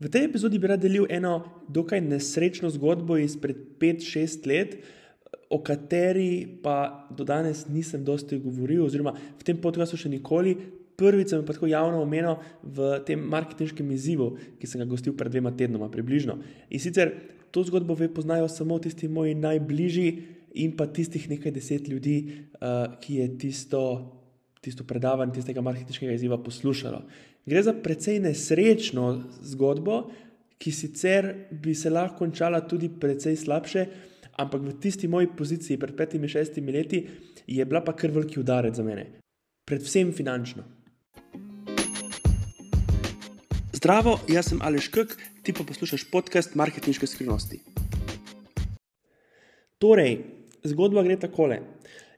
[0.00, 4.78] V tej epizodi bi rad delil eno dokaj nesrečno zgodbo izpred 5-6 let,
[5.50, 10.56] o kateri pa do danes nisem dosti govoril, oziroma v tem podkastu še nikoli.
[11.00, 15.32] Prvič sem pa tako javno omenil v tem marketinškem izzivu, ki sem ga gostil pred
[15.32, 16.38] dvema tednoma, približno.
[16.68, 17.12] In sicer
[17.50, 20.08] to zgodbo ve poznajo samo tisti moji najbližji
[20.60, 23.82] in pa tistih nekaj deset ljudi, uh, ki je tisto,
[24.60, 27.02] tisto predavanje, tistega marketinškega izziva poslušalo.
[27.46, 30.10] Gre za precej nesrečno zgodbo,
[30.60, 33.86] ki sicer bi se lahko končala tudi precej slabše,
[34.36, 37.06] ampak v tisti moji poziciji pred petimi, šestimi leti
[37.46, 39.06] je bila pa kar veliki udarec za mene,
[39.64, 40.64] predvsem finančno.
[43.72, 47.62] Zdravo, jaz sem Aleš Kek, ti pa poslušaš podcast Marketinške skrivnosti.
[49.80, 50.18] Torej,
[50.68, 51.62] zgodba gre takole.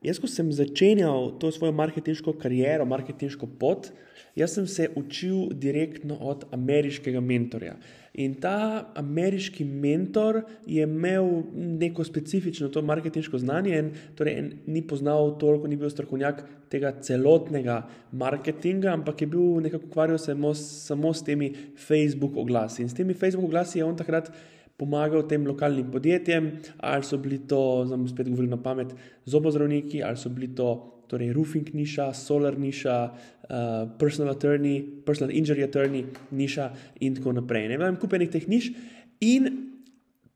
[0.03, 3.93] Jaz, ko sem začenjal to svojo marketinško kariero, marketinško pot,
[4.35, 7.77] jaz sem se učil direktno od ameriškega mentorja.
[8.19, 14.83] In ta ameriški mentor je imel neko specifično to marketinško znanje, in torej en, ni
[14.83, 21.15] poznal toliko, ni bil strokovnjak tega celotnega marketinga, ampak je bil nekako ukvarjal se samo
[21.15, 21.53] s temi
[21.87, 22.83] Facebook oglasi.
[22.83, 24.33] In s temi Facebook oglasi je on takrat
[24.79, 28.95] pomagal tem lokalnim podjetjem, ali so bili to, zdaj spet govorim na pamet,
[29.27, 30.71] zobozdravniki, ali so bili to
[31.13, 36.71] torej roofing niša, solar niša, uh, personal attorney, personal injury attorney niša
[37.05, 37.69] in tako naprej.
[37.69, 38.73] Ne vem, kupenih teh niš
[39.21, 39.51] in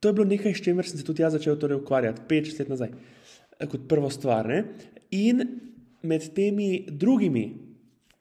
[0.00, 2.68] to je bilo nekaj, s čimer sem se tudi jaz začel torej ukvarjati, pet let
[2.68, 2.92] nazaj,
[3.58, 4.46] eh, kot prvo stvar.
[4.46, 4.64] Ne?
[5.16, 5.40] In
[6.02, 7.65] med temi drugimi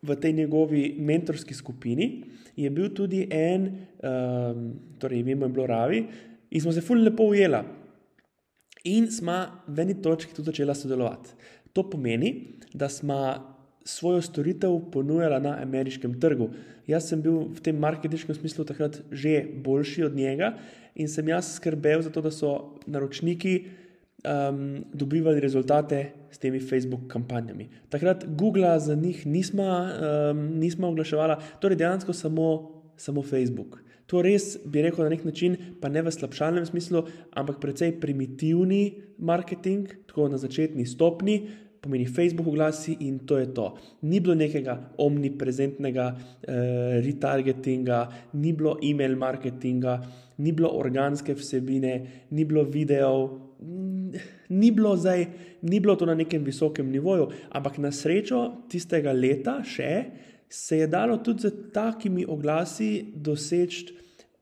[0.06, 2.24] v tej njegovi mentorski skupini
[2.56, 4.68] je bil tudi en, um,
[5.00, 6.06] torej ime je bilo Ravi,
[6.52, 7.64] in smo se fully lepo ujeli.
[8.86, 11.34] In smo v eni točki tudi začeli sodelovati.
[11.74, 13.18] To pomeni, da smo
[13.86, 16.50] svojo storitev ponujali na ameriškem trgu.
[16.88, 20.56] Jaz sem bil v tem marketinškem smislu takrat že boljši od njega
[20.96, 23.66] in sem jaz skrbel za to, da so naročniki
[24.26, 27.70] um, dobivali rezultate s temi Facebook kampanjami.
[27.90, 33.86] Takrat Google za njih nismo, um, nismo oglaševali, torej dejansko samo, samo Facebook.
[34.06, 39.02] To res bi rekel na nek način, pa ne v slabšalnem smislu, ampak precej primitivni
[39.18, 41.40] marketing, tako na začetni stopni.
[41.82, 43.66] Pomeni Facebook oglasi in to je to.
[44.10, 48.00] Ni bilo nekega omniprezentnega eh, retargetinga,
[48.34, 50.00] ni bilo e-mail marketinga,
[50.38, 53.45] ni bilo organske vsebine, ni bilo videov,
[54.50, 55.26] ni bilo, zdaj,
[55.62, 59.92] ni bilo to na nekem visokem nivoju, ampak na srečo tistega leta še
[60.50, 63.96] se je dalo tudi z takimi oglasi doseči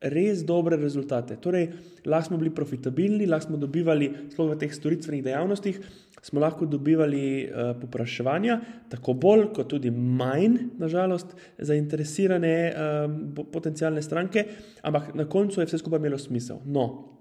[0.03, 1.37] res dobre rezultate.
[1.39, 1.69] Torej,
[2.05, 5.79] lahko smo bili profitabilni, lahko smo dobivali, sploh v teh storitvenih dejavnostih,
[6.23, 8.59] smo lahko dobivali uh, popraševanja,
[8.91, 14.45] tako bolj, kot tudi manj, nažalost, zainteresirane uh, potencijalne stranke,
[14.83, 16.59] ampak na koncu je vse skupaj imelo smisel.
[16.67, 17.12] No,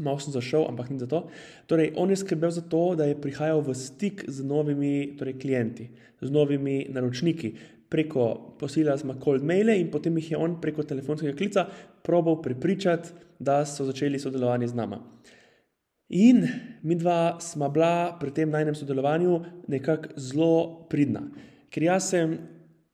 [0.00, 1.26] malo sem zašel, ampak ni za to.
[1.70, 5.90] Torej, on je skrbel za to, da je prihajal v stik z novimi torej, klienti,
[6.20, 7.54] z novimi naročniki.
[7.90, 11.66] Preko posila smo cold maile in potem jih je on preko telefonskega klica
[12.06, 14.96] probal prepričati, da so začeli sodelovati z nami.
[16.10, 16.42] In
[16.82, 19.40] mi dva smo bila pri tem najnem sodelovanju
[19.70, 21.22] nekako zelo pridna.
[21.70, 22.34] Ker jaz sem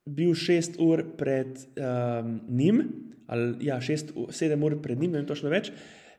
[0.06, 2.82] bil šest ur pred um, njim,
[3.26, 5.72] ali ja, šest, sedem ur pred njim, ne vem točno več.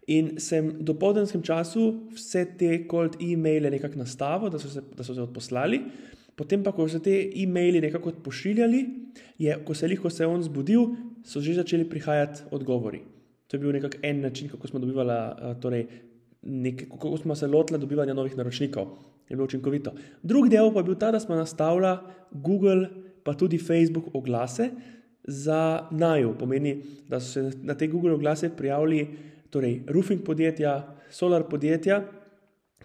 [0.07, 5.03] In sem v dopoldenskem času vse te cold e-maile nekako nastavil, da so se, da
[5.03, 5.81] so se odposlali.
[6.37, 8.79] Potem pa, ko so te e-maili nekako pošiljali,
[9.41, 10.93] je, ko se je lahko se on zbudil,
[11.25, 13.01] so že začeli prihajati odgovori.
[13.47, 15.17] To je bil nekako en način, kako smo dobivali,
[15.61, 15.87] torej,
[16.41, 18.87] nek, kako smo se lotili dobivanja novih naročnikov.
[19.29, 19.91] Je bilo učinkovito.
[20.23, 21.97] Drugi del pa je bil ta, da smo nastavili
[22.31, 22.87] Google,
[23.23, 24.69] pa tudi Facebook oglase
[25.23, 26.35] za naju.
[26.39, 29.07] Pomeni, da so se na te Google oglase prijavili
[29.51, 32.01] torej roofing podjetja, solar podjetja,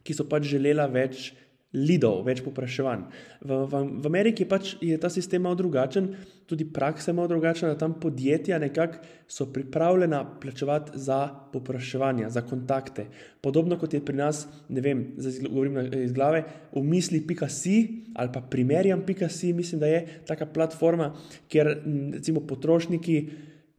[0.03, 1.31] ki so pač želela več
[1.73, 3.05] lidov, več popraševanj.
[3.41, 6.11] V, v, v Ameriki pač je ta sistem malo drugačen,
[6.49, 11.23] tudi praksa je malo drugačna, da tam podjetja nekako so pripravljena plačevati za
[11.53, 13.06] popraševanja, za kontakte.
[13.41, 16.44] Podobno kot je pri nas, ne vem, zdaj govorim iz glave,
[16.75, 17.79] v misli.si
[18.12, 21.15] ali pa primerjam.si, mislim, da je taka platforma,
[21.49, 21.79] kjer
[22.12, 23.17] recimo potrošniki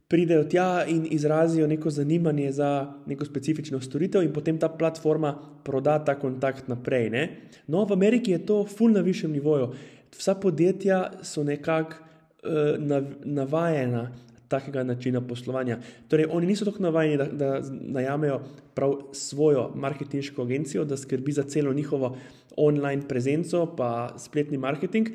[0.08, 5.34] pridejo tja in izrazijo neko zanimanje za neko specifično storitev, in potem ta platforma
[5.64, 7.10] proda ta kontakt naprej.
[7.10, 7.28] Ne?
[7.66, 9.72] No, v Ameriki je to ful na višjem nivoju.
[10.18, 12.76] Vsa podjetja so nekako uh,
[13.24, 14.10] navajena
[14.48, 15.78] takega načina poslovanja.
[16.08, 18.40] Torej, oni niso tako navajeni, da, da najamejo
[18.74, 22.16] prav svojo marketinško agencijo, da skrbi za celo njihovo
[22.56, 25.08] online prezenco, pa spletni marketing,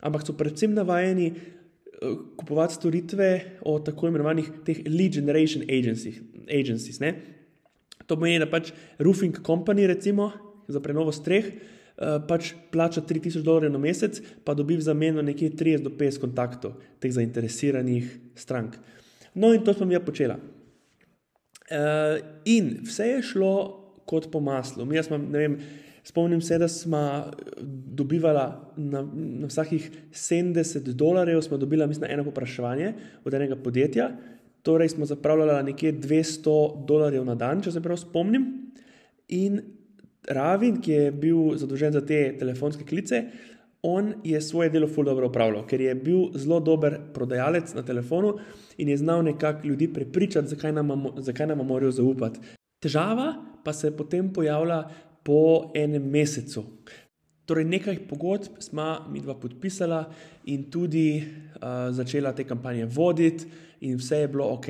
[0.00, 1.32] ampak so predvsem navajeni
[2.36, 4.50] kupovati storitve od tako imenovanih
[4.86, 6.16] lead generation agencies.
[6.48, 7.00] agencies
[8.06, 10.30] to pomeni, da pač roofing company, recimo
[10.68, 15.52] za prenovo streh, uh, pač plača 3000 dolarjev na mesec, pa dobi v zameno nekje
[15.56, 18.76] 30 do 50 kontaktov teh zainteresiranih strank.
[19.34, 20.36] No, in to smo mi počela.
[21.72, 23.54] Uh, in vse je šlo
[24.04, 24.84] kot po maslu.
[24.84, 25.56] Mi smo, ne vem,
[26.02, 27.30] Spomnim se, da smo
[27.62, 32.94] dobivali na, na vsakih 70 dolarjev, smo dobili, mislim, eno popraševanje
[33.24, 34.10] od enega podjetja,
[34.62, 38.48] torej smo zapravljali nekje 200 dolarjev na dan, če se prav spomnim.
[39.28, 39.60] In
[40.28, 43.24] Ravin, ki je bil zadolžen za te telefonske klice,
[43.82, 48.36] on je svoje delo fully dobro upravljal, ker je bil zelo dober prodajalec na telefonu
[48.78, 52.40] in je znal nekako ljudi prepričati, zakaj nam, zakaj nam morajo zaupati.
[52.82, 53.34] Težava
[53.64, 54.90] pa se potem pojavila
[55.22, 56.64] po enem mesecu.
[57.46, 60.04] Torej, nekaj pogodb smo mi dva podpisala
[60.46, 63.46] in tudi uh, začela te kampanje voditi,
[63.82, 64.68] in vse je bilo ok.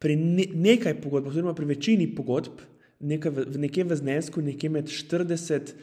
[0.00, 2.62] Pri ne, nekaj pogodb, oziroma pri večini pogodb,
[3.00, 5.74] nekaj v, nekje v znesku, nekje med 40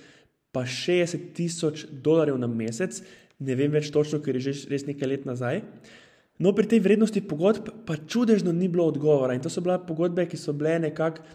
[0.57, 3.03] in 60 tisoč dolarjev na mesec,
[3.37, 5.61] ne vem več točno, ker je že res nekaj let nazaj.
[5.61, 5.97] Uh,
[6.37, 9.33] No, pri tej vrednosti pogodb pa čudežno ni bilo odgovora.
[9.33, 11.25] In to so bile pogodbe, ki so bile nekako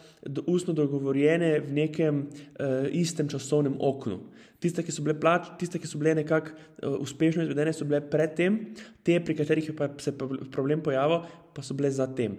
[0.47, 4.21] ustno dogovorjene v nekem uh, istem časovnem oknu.
[4.63, 7.99] Tiste, ki so bile, plač, tiste, ki so bile nekako uh, uspešno izvedene, so bile
[7.99, 8.61] predtem,
[9.03, 12.39] te, pri katerih je pa se problem pojavil, pa so bile zatem.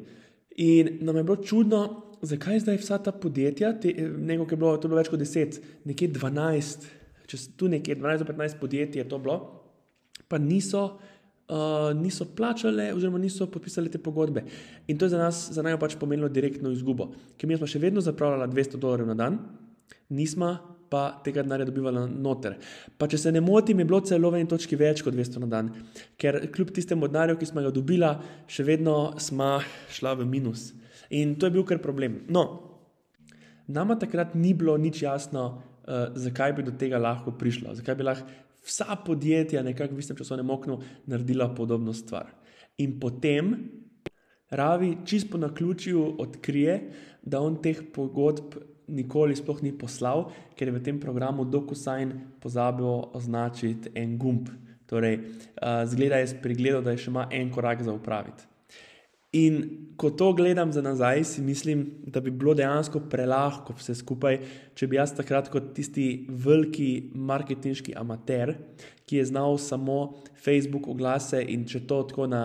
[0.63, 1.81] In nam je bilo čudno,
[2.23, 5.59] zakaj zdaj vsa ta podjetja, te, nekaj, ki je bilo, bilo več kot 10,
[5.91, 6.87] nekje 12,
[7.27, 9.41] če tu nekje 12-15 podjetij je to bilo,
[10.31, 11.01] pa niso
[11.53, 14.43] uh, niso plačale, oziroma niso podpisali te pogodbe.
[14.87, 17.81] In to je za nas, za naj pač pomenilo direktno izgubo, ker mi smo še
[17.83, 19.39] vedno zapravljali 200 dolarjev na dan,
[20.09, 20.55] nismo
[20.93, 22.59] pa tega denarja dobivali noter.
[23.01, 25.49] Pa če se ne motim, je bilo celo v eni točki več kot 200 na
[25.49, 25.71] dan,
[26.21, 28.11] ker kljub tistemu denarju, ki smo ga dobili,
[28.45, 29.55] še vedno smo
[29.93, 30.71] šla v minus.
[31.13, 32.21] In to je bil kar problem.
[32.33, 32.45] No,
[33.65, 38.05] nama takrat ni bilo nič jasno, uh, zakaj bi do tega lahko prišlo, zakaj bi
[38.05, 42.31] lahko vsa podjetja nekako v istem časovnem oknu naredila podobno stvar.
[42.77, 43.55] In potem
[44.53, 48.55] Ravi čist po naključju odkrije, da on teh pogodb
[48.87, 52.11] nikoli sploh ni poslal, ker je v tem programu DocuSign
[52.43, 54.49] pozabil označiti en gumb.
[54.85, 58.45] Torej, uh, zgleda je spregledal, da je še ima en korak za upraviti.
[59.33, 64.39] In ko to gledam za nazaj, si mislim, da bi bilo dejansko prelahko vse skupaj,
[64.75, 68.55] če bi jaz takrat kot tisti veliki marketinški amater,
[69.05, 70.13] ki je znal samo
[70.43, 72.43] Facebook oglase in če to tako na,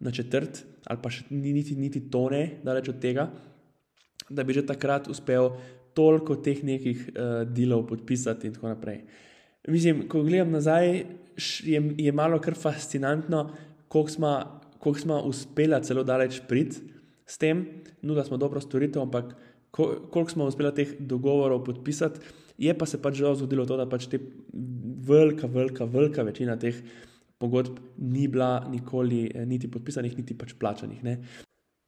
[0.00, 3.28] na četrt, ali pa še niti, niti tone, daleč od tega,
[4.30, 5.50] da bi že takrat uspel
[5.94, 9.02] toliko teh nekih uh, delov podpisati in tako naprej.
[9.68, 11.04] Mislim, ko gledam nazaj,
[11.66, 13.48] je, je malo kar fascinantno,
[13.90, 16.80] koliko smo koliko smo uspeli celo daleč priti
[17.26, 17.66] s tem,
[18.02, 19.34] no, da smo dobro storitev, ampak
[19.70, 22.20] koliko smo uspeli teh dogovorov podpisati,
[22.58, 24.18] je pa se pač že zgodilo to, da pač te
[25.06, 26.80] velika, velika, velika večina teh
[27.40, 31.04] pogodb ni bila nikoli eh, niti podpisanih, niti pač plačanih.
[31.04, 31.16] Ne.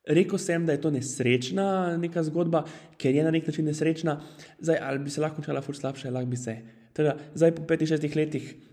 [0.09, 2.65] Rekl sem, da je to nesrečna neka zgodba,
[2.99, 4.17] ker je na nek način nesrečna,
[4.59, 6.57] zdaj ali bi se lahko končala, fur slabše, lahko bi se.
[6.97, 8.73] Teda, zdaj po 5-6 letih uh,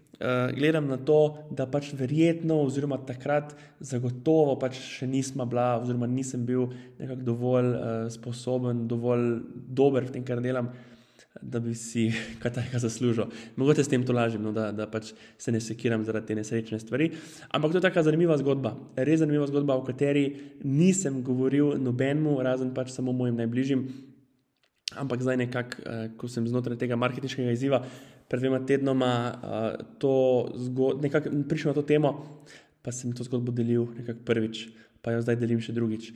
[0.56, 6.44] gledam na to, da pač verjetno, oziroma takrat zagotovo pač še nismo bila, oziroma nisem
[6.45, 6.68] bil
[7.00, 10.74] nekako dovolj uh, sposoben, dovolj dober v tem, kar delam,
[11.41, 12.10] da bi si
[12.43, 13.32] kaj takega zaslužil.
[13.55, 16.82] Mogoče s tem to lažem, no, da, da pač se ne sekiram zaradi te nesrečne
[16.84, 17.13] stvari.
[17.55, 20.27] Ampak to je tako zanimiva zgodba, res zanimiva zgodba, o kateri
[20.67, 23.88] nisem govoril nobenemu, razen pač samo mojim najbližjim.
[25.00, 27.86] Ampak zdaj, nekako, uh, ko sem znotraj tega marketinškega izziva,
[28.29, 29.75] pred dvema tednoma uh,
[31.50, 32.13] prišel na to temo,
[32.86, 34.69] pa sem to zgodbo delil nekako prvič,
[35.01, 36.13] pa jo zdaj delim še drugič.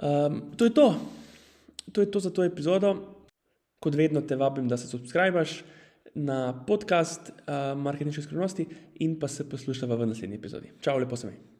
[0.00, 0.88] Um, to je to.
[1.92, 2.96] To je to za to epizodo.
[3.80, 5.60] Kot vedno te vabim, da se subskrbiš
[6.16, 8.66] na podcast uh, Marketing Skrivnosti
[9.04, 10.72] in pa se poslušaj v naslednji epizodi.
[10.80, 11.55] Čau, lepo se mi.